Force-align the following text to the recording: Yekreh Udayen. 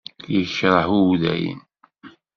Yekreh 0.33 0.89
Udayen. 0.99 1.59